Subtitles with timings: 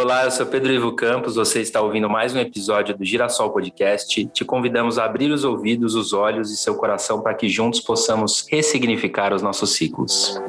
[0.00, 4.26] Olá, eu sou Pedro Ivo Campos, você está ouvindo mais um episódio do Girassol Podcast.
[4.26, 8.46] Te convidamos a abrir os ouvidos, os olhos e seu coração para que juntos possamos
[8.48, 10.40] ressignificar os nossos ciclos.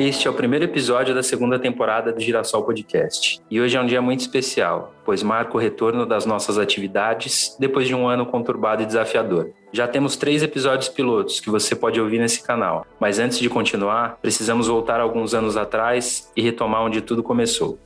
[0.00, 3.38] Este é o primeiro episódio da segunda temporada do Girassol Podcast.
[3.50, 7.86] E hoje é um dia muito especial, pois marca o retorno das nossas atividades depois
[7.86, 9.50] de um ano conturbado e desafiador.
[9.70, 14.16] Já temos três episódios pilotos que você pode ouvir nesse canal, mas antes de continuar,
[14.22, 17.78] precisamos voltar alguns anos atrás e retomar onde tudo começou.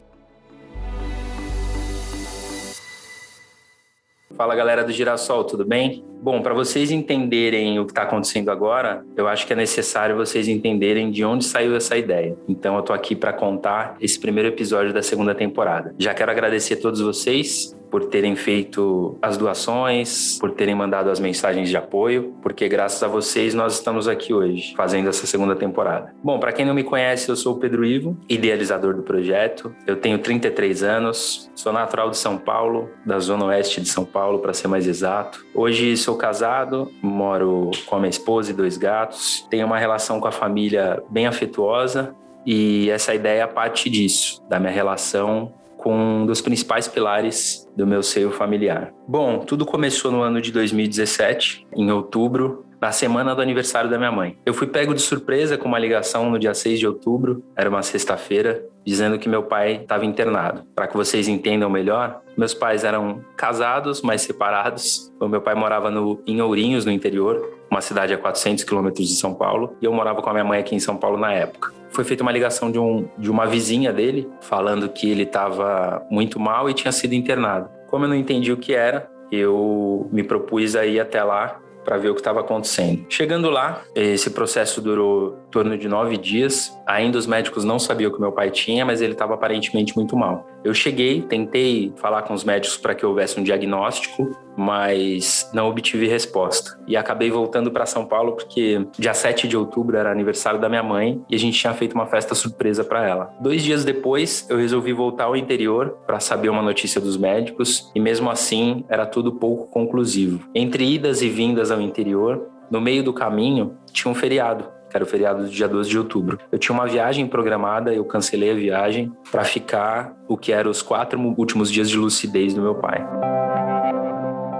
[4.36, 6.04] Fala galera do Girassol, tudo bem?
[6.20, 10.48] Bom, para vocês entenderem o que está acontecendo agora, eu acho que é necessário vocês
[10.48, 12.36] entenderem de onde saiu essa ideia.
[12.48, 15.94] Então eu tô aqui para contar esse primeiro episódio da segunda temporada.
[15.98, 21.20] Já quero agradecer a todos vocês por terem feito as doações, por terem mandado as
[21.20, 26.12] mensagens de apoio, porque graças a vocês nós estamos aqui hoje fazendo essa segunda temporada.
[26.20, 29.72] Bom, para quem não me conhece, eu sou o Pedro Ivo, idealizador do projeto.
[29.86, 34.40] Eu tenho 33 anos, sou natural de São Paulo, da zona oeste de São Paulo,
[34.40, 35.46] para ser mais exato.
[35.54, 39.46] Hoje sou casado, moro com a minha esposa e dois gatos.
[39.48, 42.12] Tenho uma relação com a família bem afetuosa
[42.44, 45.52] e essa ideia parte disso, da minha relação
[45.84, 48.90] com um dos principais pilares do meu seio familiar.
[49.06, 54.10] Bom, tudo começou no ano de 2017, em outubro, na semana do aniversário da minha
[54.10, 54.38] mãe.
[54.46, 57.82] Eu fui pego de surpresa com uma ligação no dia 6 de outubro, era uma
[57.82, 60.64] sexta-feira, dizendo que meu pai estava internado.
[60.74, 65.12] Para que vocês entendam melhor, meus pais eram casados, mas separados.
[65.20, 69.16] O meu pai morava no, em Ourinhos, no interior, uma cidade a 400 quilômetros de
[69.16, 71.72] São Paulo, e eu morava com a minha mãe aqui em São Paulo na época
[71.94, 76.40] foi feita uma ligação de, um, de uma vizinha dele, falando que ele estava muito
[76.40, 77.70] mal e tinha sido internado.
[77.86, 81.96] Como eu não entendi o que era, eu me propus a ir até lá para
[81.98, 83.04] ver o que estava acontecendo.
[83.08, 86.76] Chegando lá, esse processo durou torno de nove dias.
[86.84, 90.44] Ainda os médicos não sabiam que meu pai tinha, mas ele estava aparentemente muito mal.
[90.64, 96.08] Eu cheguei, tentei falar com os médicos para que houvesse um diagnóstico, mas não obtive
[96.08, 96.76] resposta.
[96.88, 100.82] E acabei voltando para São Paulo porque dia 7 de outubro era aniversário da minha
[100.82, 103.32] mãe e a gente tinha feito uma festa surpresa para ela.
[103.40, 108.00] Dois dias depois, eu resolvi voltar ao interior para saber uma notícia dos médicos e
[108.00, 110.48] mesmo assim era tudo pouco conclusivo.
[110.52, 115.06] Entre idas e vindas ao interior, no meio do caminho tinha um feriado era o
[115.06, 116.38] feriado do dia 12 de outubro.
[116.52, 120.82] Eu tinha uma viagem programada, eu cancelei a viagem para ficar o que eram os
[120.82, 123.04] quatro últimos dias de lucidez do meu pai.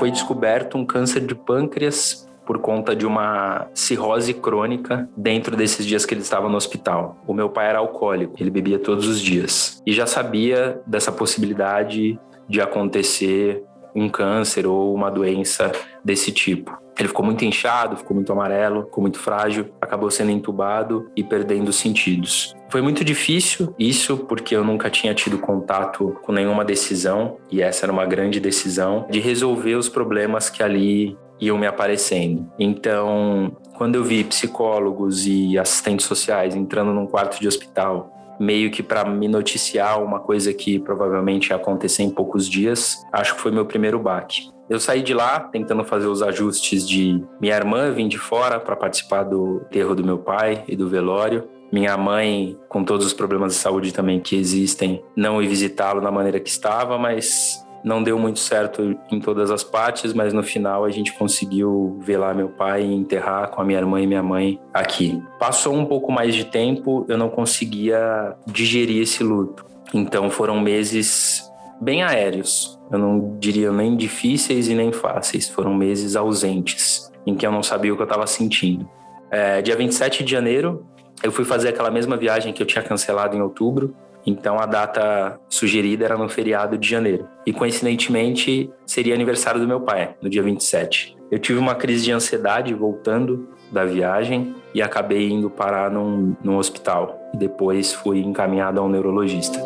[0.01, 6.05] Foi descoberto um câncer de pâncreas por conta de uma cirrose crônica dentro desses dias
[6.05, 7.17] que ele estava no hospital.
[7.27, 12.19] O meu pai era alcoólico, ele bebia todos os dias e já sabia dessa possibilidade
[12.49, 13.63] de acontecer
[13.95, 15.71] um câncer ou uma doença
[16.05, 16.84] desse tipo.
[16.99, 21.69] Ele ficou muito inchado, ficou muito amarelo, ficou muito frágil, acabou sendo entubado e perdendo
[21.69, 22.55] os sentidos.
[22.71, 27.85] Foi muito difícil isso porque eu nunca tinha tido contato com nenhuma decisão e essa
[27.85, 32.51] era uma grande decisão de resolver os problemas que ali iam me aparecendo.
[32.59, 38.83] Então, quando eu vi psicólogos e assistentes sociais entrando num quarto de hospital meio que
[38.83, 43.51] para me noticiar uma coisa que provavelmente ia acontecer em poucos dias, acho que foi
[43.51, 44.49] meu primeiro baque.
[44.69, 48.75] Eu saí de lá tentando fazer os ajustes de minha irmã vim de fora para
[48.75, 51.49] participar do enterro do meu pai e do velório.
[51.71, 56.11] Minha mãe, com todos os problemas de saúde também que existem, não ir visitá-lo da
[56.11, 60.85] maneira que estava, mas não deu muito certo em todas as partes, mas no final
[60.85, 64.59] a gente conseguiu lá meu pai e enterrar com a minha irmã e minha mãe
[64.73, 65.23] aqui.
[65.39, 69.67] Passou um pouco mais de tempo, eu não conseguia digerir esse luto.
[69.93, 71.49] Então foram meses
[71.81, 72.79] bem aéreos.
[72.91, 75.49] Eu não diria nem difíceis e nem fáceis.
[75.49, 78.89] Foram meses ausentes, em que eu não sabia o que eu estava sentindo.
[79.31, 80.87] É, dia 27 de janeiro,
[81.23, 83.95] eu fui fazer aquela mesma viagem que eu tinha cancelado em outubro.
[84.27, 87.29] Então a data sugerida era no feriado de janeiro.
[87.47, 91.17] E coincidentemente seria aniversário do meu pai, no dia 27.
[91.31, 96.57] Eu tive uma crise de ansiedade voltando da viagem e acabei indo parar num, num
[96.57, 97.19] hospital.
[97.35, 99.59] Depois fui encaminhado a um neurologista.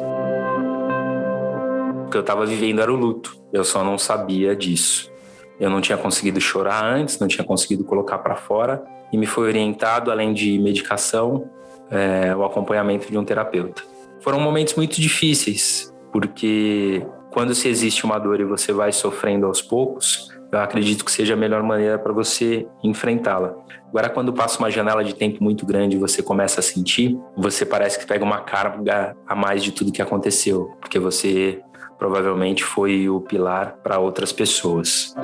[2.07, 3.37] O que eu estava vivendo era o luto.
[3.53, 5.13] Eu só não sabia disso.
[5.61, 8.83] Eu não tinha conseguido chorar antes, não tinha conseguido colocar para fora
[9.13, 11.51] e me foi orientado, além de medicação,
[11.91, 13.83] é, o acompanhamento de um terapeuta.
[14.21, 19.63] Foram momentos muito difíceis, porque quando se existe uma dor e você vai sofrendo aos
[19.63, 23.55] poucos, eu acredito que seja a melhor maneira para você enfrentá-la.
[23.89, 27.65] Agora, quando passa uma janela de tempo muito grande e você começa a sentir, você
[27.65, 31.61] parece que pega uma carga a mais de tudo que aconteceu, porque você
[31.99, 35.15] provavelmente foi o pilar para outras pessoas.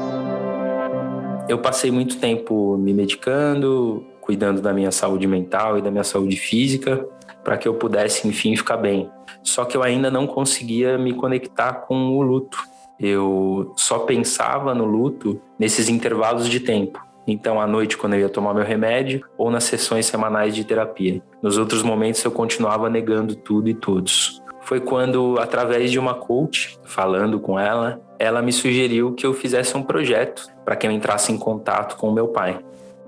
[1.49, 6.37] Eu passei muito tempo me medicando, cuidando da minha saúde mental e da minha saúde
[6.37, 7.07] física,
[7.45, 9.11] para que eu pudesse, enfim, ficar bem.
[9.43, 12.59] Só que eu ainda não conseguia me conectar com o luto.
[12.99, 17.05] Eu só pensava no luto nesses intervalos de tempo.
[17.27, 21.23] Então, à noite, quando eu ia tomar meu remédio, ou nas sessões semanais de terapia.
[21.43, 24.43] Nos outros momentos, eu continuava negando tudo e todos.
[24.61, 29.77] Foi quando, através de uma coach, falando com ela, ela me sugeriu que eu fizesse
[29.77, 32.59] um projeto para que eu entrasse em contato com o meu pai.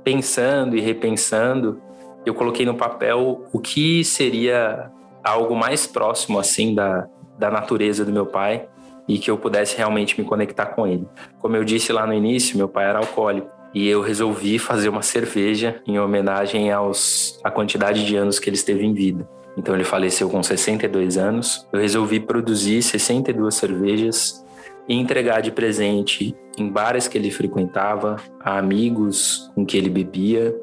[0.05, 1.81] Pensando e repensando,
[2.27, 4.91] eu coloquei no papel o que seria
[5.23, 7.07] algo mais próximo assim da,
[7.39, 8.69] da natureza do meu pai
[9.09, 11.07] e que eu pudesse realmente me conectar com ele.
[11.39, 15.03] Como eu disse lá no início, meu pai era alcoólico e eu resolvi fazer uma
[15.03, 19.29] cerveja em homenagem aos a quantidade de anos que ele esteve em vida.
[19.57, 21.67] Então ele faleceu com 62 anos.
[21.73, 24.45] Eu resolvi produzir 62 cervejas
[24.89, 30.55] e entregar de presente em bares que ele frequentava, a amigos com que ele bebia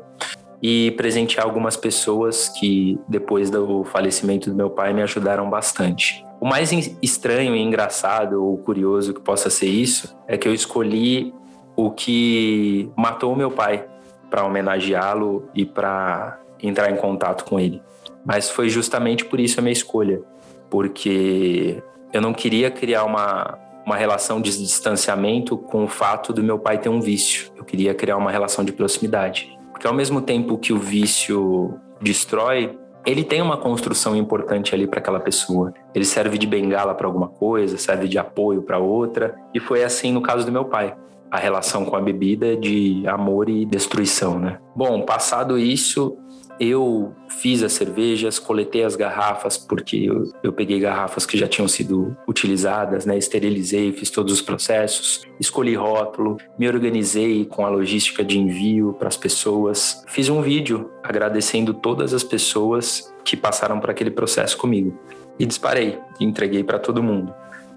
[0.64, 6.26] e presentear algumas pessoas que depois do falecimento do meu pai me ajudaram bastante.
[6.40, 6.72] O mais
[7.02, 11.34] estranho e engraçado ou curioso que possa ser isso é que eu escolhi
[11.76, 13.86] o que matou meu pai
[14.30, 17.82] para homenageá-lo e para entrar em contato com ele.
[18.26, 20.22] Mas foi justamente por isso a minha escolha,
[20.70, 21.84] porque
[22.14, 26.78] eu não queria criar uma, uma relação de distanciamento com o fato do meu pai
[26.78, 27.52] ter um vício.
[27.56, 29.53] Eu queria criar uma relação de proximidade.
[29.84, 32.74] Porque ao mesmo tempo que o vício destrói,
[33.06, 35.74] ele tem uma construção importante ali para aquela pessoa.
[35.94, 39.36] Ele serve de bengala para alguma coisa, serve de apoio para outra.
[39.54, 40.96] E foi assim no caso do meu pai.
[41.30, 44.58] A relação com a bebida de amor e destruição, né?
[44.74, 46.16] Bom, passado isso,
[46.60, 51.68] eu fiz as cervejas, coletei as garrafas, porque eu, eu, peguei garrafas que já tinham
[51.68, 53.18] sido utilizadas, né?
[53.18, 59.08] esterilizei, fiz todos os processos, escolhi rótulo, me organizei com a logística de envio para
[59.08, 60.04] as pessoas.
[60.08, 64.98] Fiz um vídeo agradecendo todas as pessoas que passaram por aquele processo comigo.
[65.40, 67.34] E disparei, entreguei para todo mundo.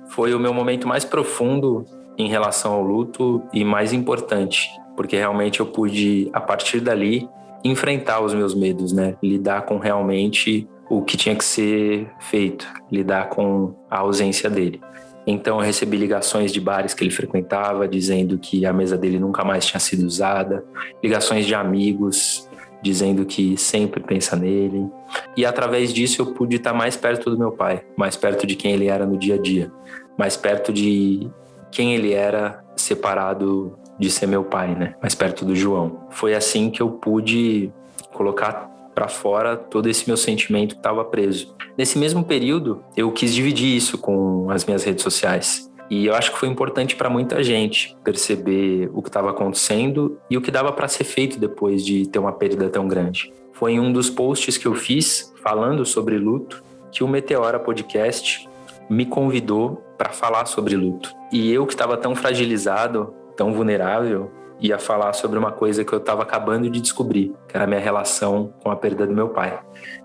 [0.08, 1.84] Foi o meu momento mais profundo
[2.19, 7.28] em relação ao luto e mais importante, porque realmente eu pude, a partir dali,
[7.64, 9.17] enfrentar os meus medos, né?
[9.23, 14.81] Lidar com realmente o que tinha que ser feito, lidar com a ausência dele.
[15.26, 19.44] Então eu recebi ligações de bares que ele frequentava dizendo que a mesa dele nunca
[19.44, 20.64] mais tinha sido usada,
[21.03, 22.49] ligações de amigos
[22.81, 24.88] dizendo que sempre pensa nele.
[25.37, 28.73] E através disso eu pude estar mais perto do meu pai, mais perto de quem
[28.73, 29.73] ele era no dia a dia,
[30.17, 31.29] mais perto de
[31.73, 34.95] quem ele era separado de ser meu pai, né?
[35.01, 36.07] Mais perto do João.
[36.11, 37.71] Foi assim que eu pude
[38.13, 41.55] colocar para fora todo esse meu sentimento que estava preso.
[41.77, 45.71] Nesse mesmo período, eu quis dividir isso com as minhas redes sociais.
[45.91, 50.37] E eu acho que foi importante para muita gente perceber o que estava acontecendo e
[50.37, 53.33] o que dava para ser feito depois de ter uma perda tão grande.
[53.53, 58.49] Foi em um dos posts que eu fiz falando sobre luto que o Meteora Podcast
[58.89, 61.15] me convidou para falar sobre luto.
[61.33, 64.31] E eu que estava tão fragilizado tão vulnerável,
[64.61, 67.81] ia falar sobre uma coisa que eu estava acabando de descobrir, que era a minha
[67.81, 69.59] relação com a perda do meu pai.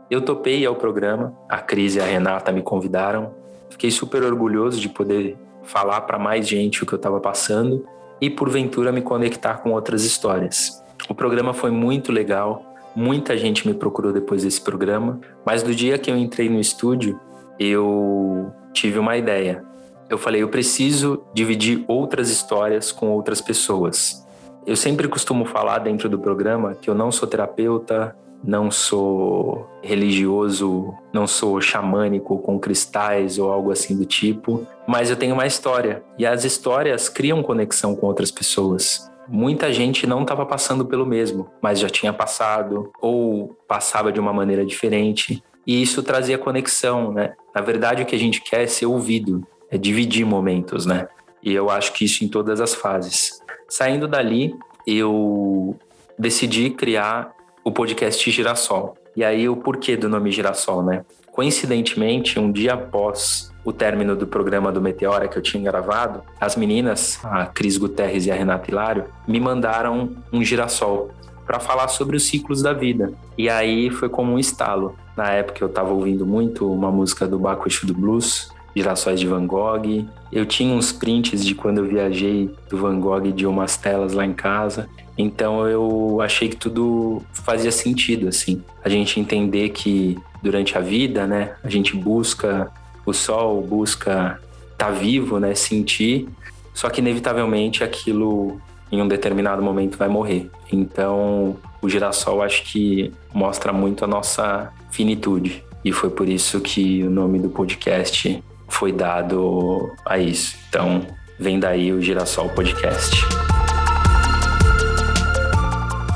[0.10, 3.34] Eu topei ao programa, a Cris e a Renata me convidaram.
[3.70, 7.86] Fiquei super orgulhoso de poder falar para mais gente o que eu estava passando
[8.20, 10.84] e, porventura, me conectar com outras histórias.
[11.08, 12.64] O programa foi muito legal,
[12.96, 17.20] muita gente me procurou depois desse programa, mas do dia que eu entrei no estúdio,
[17.58, 19.64] eu tive uma ideia
[20.12, 24.28] eu falei, eu preciso dividir outras histórias com outras pessoas.
[24.68, 28.14] Eu sempre costumo falar dentro do programa que eu não sou terapeuta,
[28.44, 35.16] não sou religioso, não sou xamânico com cristais ou algo assim do tipo, mas eu
[35.16, 39.10] tenho uma história e as histórias criam conexão com outras pessoas.
[39.30, 44.34] Muita gente não estava passando pelo mesmo, mas já tinha passado ou passava de uma
[44.34, 45.42] maneira diferente.
[45.66, 47.34] E isso trazia conexão, né?
[47.56, 51.08] Na verdade, o que a gente quer é ser ouvido é dividir momentos, né?
[51.42, 53.42] E eu acho que isso em todas as fases.
[53.68, 54.54] Saindo dali,
[54.86, 55.76] eu
[56.20, 58.96] decidi criar o podcast Girassol.
[59.16, 61.04] E aí o porquê do nome Girassol, né?
[61.32, 66.56] Coincidentemente, um dia após o término do programa do Meteora que eu tinha gravado, as
[66.56, 71.12] meninas, a Cris Guterres e a Renata Hilário, me mandaram um girassol
[71.46, 73.14] para falar sobre os ciclos da vida.
[73.38, 74.96] E aí foi como um estalo.
[75.16, 79.28] Na época eu estava ouvindo muito uma música do Baco Exu do Blues, Girassóis de
[79.28, 80.06] Van Gogh.
[80.32, 84.26] Eu tinha uns prints de quando eu viajei do Van Gogh de umas telas lá
[84.26, 84.88] em casa.
[85.18, 88.64] Então eu achei que tudo fazia sentido, assim.
[88.84, 92.72] A gente entender que durante a vida, né, a gente busca
[93.06, 94.40] o sol, busca
[94.72, 96.28] estar tá vivo, né, sentir,
[96.74, 98.60] só que inevitavelmente aquilo
[98.92, 100.50] em um determinado momento vai morrer.
[100.72, 105.64] Então, o girassol acho que mostra muito a nossa finitude.
[105.84, 110.58] E foi por isso que o nome do podcast foi dado a isso.
[110.68, 111.06] Então,
[111.38, 113.16] vem daí o Girassol Podcast.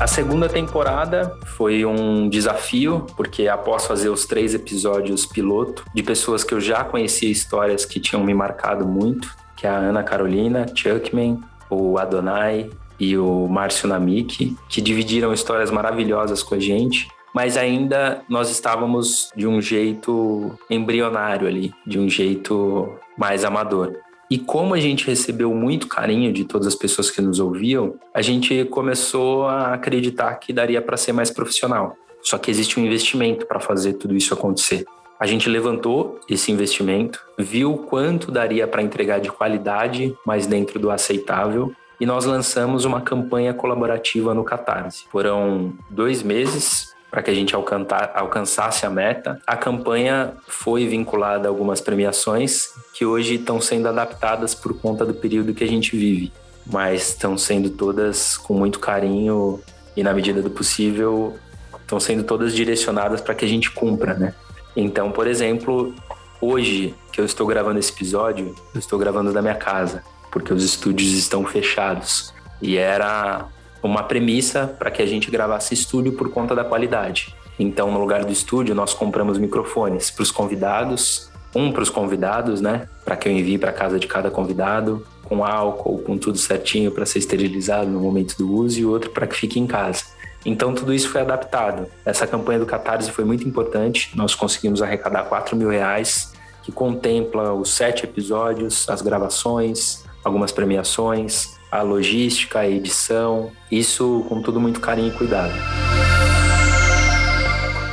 [0.00, 6.44] A segunda temporada foi um desafio, porque após fazer os três episódios piloto de pessoas
[6.44, 10.66] que eu já conhecia histórias que tinham me marcado muito, que é a Ana Carolina,
[10.74, 17.58] Chuckman, o Adonai e o Márcio Namik, que dividiram histórias maravilhosas com a gente, mas
[17.58, 23.92] ainda nós estávamos de um jeito embrionário ali, de um jeito mais amador.
[24.30, 28.22] E como a gente recebeu muito carinho de todas as pessoas que nos ouviam, a
[28.22, 31.94] gente começou a acreditar que daria para ser mais profissional.
[32.22, 34.86] Só que existe um investimento para fazer tudo isso acontecer.
[35.20, 40.90] A gente levantou esse investimento, viu quanto daria para entregar de qualidade, mas dentro do
[40.90, 45.04] aceitável, e nós lançamos uma campanha colaborativa no Catarse.
[45.10, 49.40] Foram dois meses para que a gente alcançasse a meta.
[49.46, 55.14] A campanha foi vinculada a algumas premiações que hoje estão sendo adaptadas por conta do
[55.14, 56.32] período que a gente vive,
[56.66, 59.60] mas estão sendo todas com muito carinho
[59.96, 61.36] e na medida do possível
[61.80, 64.34] estão sendo todas direcionadas para que a gente cumpra, né?
[64.74, 65.94] Então, por exemplo,
[66.40, 70.64] hoje que eu estou gravando esse episódio, eu estou gravando da minha casa, porque os
[70.64, 72.34] estúdios estão fechados.
[72.60, 73.46] E era
[73.86, 77.34] uma premissa para que a gente gravasse estúdio por conta da qualidade.
[77.58, 82.60] Então, no lugar do estúdio, nós compramos microfones para os convidados, um para os convidados,
[82.60, 86.90] né, para que eu envie para casa de cada convidado, com álcool, com tudo certinho
[86.90, 90.04] para ser esterilizado no momento do uso, e outro para que fique em casa.
[90.44, 91.86] Então, tudo isso foi adaptado.
[92.04, 94.12] Essa campanha do Catarse foi muito importante.
[94.14, 101.55] Nós conseguimos arrecadar 4 mil reais, que contempla os sete episódios, as gravações, algumas premiações,
[101.76, 105.52] a logística, a edição, isso com tudo muito carinho e cuidado.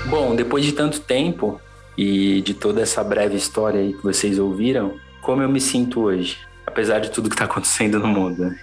[0.10, 1.60] Bom, depois de tanto tempo
[1.98, 6.38] e de toda essa breve história aí que vocês ouviram, como eu me sinto hoje,
[6.66, 8.46] apesar de tudo que está acontecendo no mundo.
[8.46, 8.60] Né?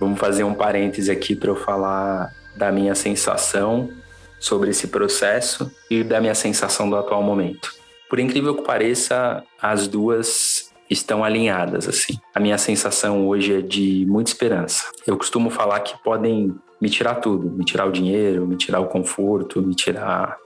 [0.00, 3.90] Vamos fazer um parêntese aqui para eu falar da minha sensação
[4.38, 7.72] sobre esse processo e da minha sensação do atual momento.
[8.08, 12.18] Por incrível que pareça, as duas estão alinhadas assim.
[12.34, 14.84] A minha sensação hoje é de muita esperança.
[15.06, 18.86] Eu costumo falar que podem me tirar tudo, me tirar o dinheiro, me tirar o
[18.86, 20.36] conforto, me tirar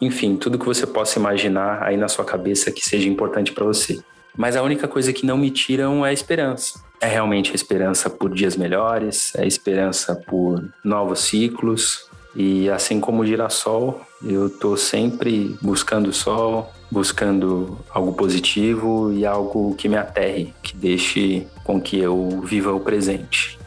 [0.00, 4.00] enfim, tudo que você possa imaginar aí na sua cabeça que seja importante para você.
[4.36, 6.80] Mas a única coisa que não me tiram é a esperança.
[7.00, 12.08] É realmente a esperança por dias melhores, é a esperança por novos ciclos.
[12.34, 19.74] E assim como o girassol, eu estou sempre buscando sol, buscando algo positivo e algo
[19.76, 23.58] que me aterre, que deixe com que eu viva o presente.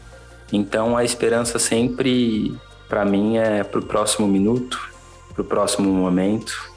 [0.51, 2.56] Então a esperança sempre,
[2.89, 4.92] para mim, é para o próximo minuto,
[5.34, 6.72] para o próximo momento,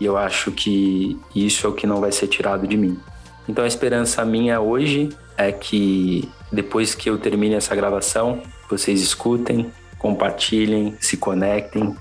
[0.00, 2.98] e eu acho que isso é o que não vai ser tirado de mim.
[3.46, 9.70] Então a esperança minha hoje é que depois que eu termine essa gravação, vocês escutem,
[9.98, 11.94] compartilhem, se conectem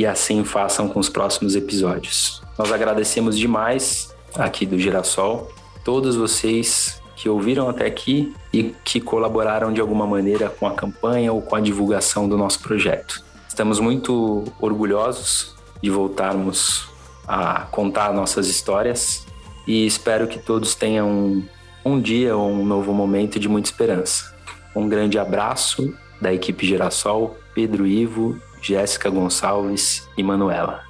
[0.00, 2.40] e assim façam com os próximos episódios.
[2.58, 5.52] Nós agradecemos demais aqui do Girassol,
[5.84, 11.30] todos vocês que ouviram até aqui e que colaboraram de alguma maneira com a campanha
[11.30, 13.22] ou com a divulgação do nosso projeto.
[13.46, 16.88] Estamos muito orgulhosos de voltarmos
[17.28, 19.26] a contar nossas histórias
[19.66, 21.44] e espero que todos tenham
[21.84, 24.34] um, dia ou um novo momento de muita esperança.
[24.74, 30.82] Um grande abraço da equipe Girassol, Pedro Ivo, Jéssica Gonçalves e Manuela.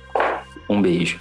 [0.69, 1.21] Um beijo.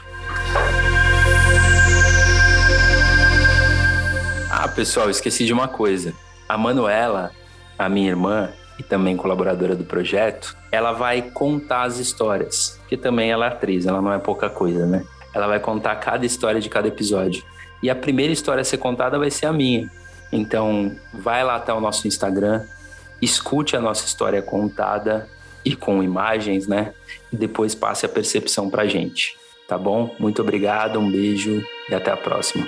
[4.51, 6.13] Ah, pessoal, esqueci de uma coisa.
[6.48, 7.32] A Manuela,
[7.77, 13.32] a minha irmã e também colaboradora do projeto, ela vai contar as histórias, que também
[13.32, 15.06] ela é atriz, ela não é pouca coisa, né?
[15.34, 17.44] Ela vai contar cada história de cada episódio.
[17.84, 19.89] E a primeira história a ser contada vai ser a minha.
[20.32, 22.65] Então, vai lá até o nosso Instagram,
[23.22, 25.29] escute a nossa história contada
[25.69, 26.93] e com imagens, né?
[27.31, 29.38] E depois passe a percepção pra gente.
[29.67, 30.15] Tá bom?
[30.19, 32.65] Muito obrigado, um beijo e até a próxima.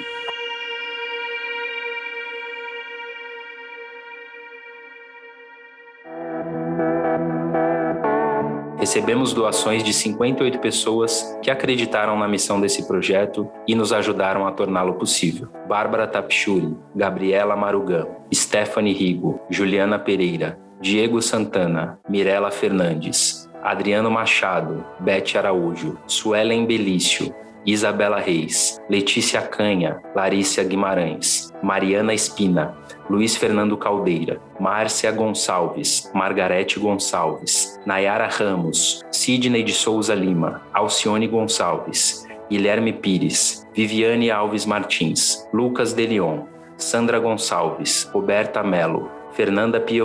[8.91, 14.51] recebemos doações de 58 pessoas que acreditaram na missão desse projeto e nos ajudaram a
[14.51, 15.48] torná-lo possível.
[15.65, 25.38] Bárbara Tapchuri, Gabriela Marugão, Stephanie Rigo, Juliana Pereira, Diego Santana, Mirela Fernandes, Adriano Machado, Bete
[25.38, 27.32] Araújo, Suelen Belício,
[27.64, 32.76] Isabela Reis, Letícia Canha, Larissa Guimarães, Mariana Espina,
[33.08, 42.26] Luiz Fernando Caldeira, Márcia Gonçalves, Margarete Gonçalves, Nayara Ramos, Sidney de Souza Lima, Alcione Gonçalves,
[42.50, 50.04] Guilherme Pires, Viviane Alves Martins, Lucas Delion, Sandra Gonçalves, Roberta Melo, Fernanda Pia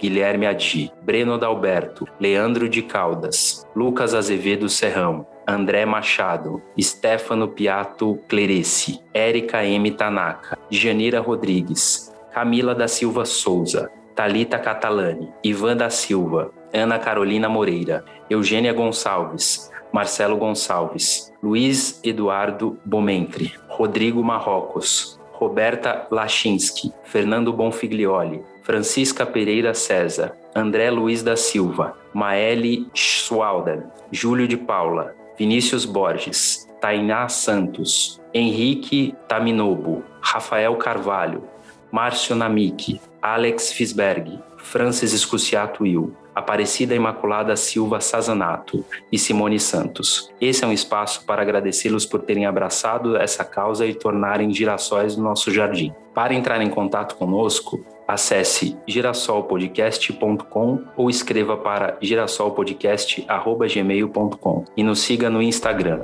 [0.00, 8.98] Guilherme Adi, Breno Dalberto, Leandro de Caldas, Lucas Azevedo Serrão, André Machado, Stefano Piato Clerici,
[9.12, 9.90] Érica M.
[9.90, 18.02] Tanaka, Janira Rodrigues, Camila da Silva Souza, Talita Catalani, Ivan da Silva, Ana Carolina Moreira,
[18.30, 29.74] Eugênia Gonçalves, Marcelo Gonçalves, Luiz Eduardo Bomentri, Rodrigo Marrocos, Roberta Lachinski, Fernando Bonfiglioli, Francisca Pereira
[29.74, 39.14] César, André Luiz da Silva, Maeli Schwalder, Júlio de Paula, Vinícius Borges, Tainá Santos, Henrique
[39.28, 41.44] Taminobo, Rafael Carvalho,
[41.90, 50.32] Márcio Namik, Alex Fisberg, Francis Escuciato Will, Aparecida Imaculada Silva Sazanato e Simone Santos.
[50.40, 55.22] Esse é um espaço para agradecê-los por terem abraçado essa causa e tornarem girassóis do
[55.22, 55.92] nosso jardim.
[56.14, 65.40] Para entrar em contato conosco, acesse girassolpodcast.com ou escreva para girassolpodcast.gmail.com e nos siga no
[65.42, 66.02] Instagram,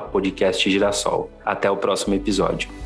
[0.00, 1.30] podcastgirassol.
[1.44, 2.85] Até o próximo episódio.